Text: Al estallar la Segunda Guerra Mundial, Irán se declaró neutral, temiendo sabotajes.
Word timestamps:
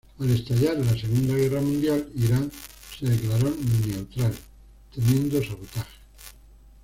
Al 0.19 0.29
estallar 0.31 0.77
la 0.79 0.97
Segunda 0.99 1.35
Guerra 1.35 1.61
Mundial, 1.61 2.09
Irán 2.15 2.51
se 2.97 3.05
declaró 3.05 3.51
neutral, 3.85 4.33
temiendo 4.95 5.43
sabotajes. 5.43 5.99